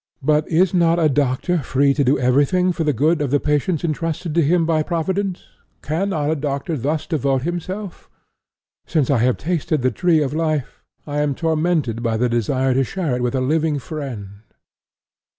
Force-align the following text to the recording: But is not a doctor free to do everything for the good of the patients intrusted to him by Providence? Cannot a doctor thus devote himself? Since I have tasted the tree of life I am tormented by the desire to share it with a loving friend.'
But 0.23 0.49
is 0.49 0.73
not 0.73 0.97
a 0.97 1.07
doctor 1.07 1.59
free 1.59 1.93
to 1.93 2.03
do 2.03 2.17
everything 2.17 2.71
for 2.71 2.83
the 2.83 2.91
good 2.91 3.21
of 3.21 3.29
the 3.29 3.39
patients 3.39 3.83
intrusted 3.83 4.33
to 4.33 4.41
him 4.41 4.65
by 4.65 4.81
Providence? 4.81 5.43
Cannot 5.83 6.31
a 6.31 6.35
doctor 6.35 6.75
thus 6.75 7.05
devote 7.05 7.43
himself? 7.43 8.09
Since 8.87 9.11
I 9.11 9.19
have 9.19 9.37
tasted 9.37 9.83
the 9.83 9.91
tree 9.91 10.23
of 10.23 10.33
life 10.33 10.81
I 11.05 11.19
am 11.19 11.35
tormented 11.35 12.01
by 12.01 12.17
the 12.17 12.29
desire 12.29 12.73
to 12.73 12.83
share 12.83 13.15
it 13.15 13.21
with 13.21 13.35
a 13.35 13.41
loving 13.41 13.77
friend.' 13.77 14.39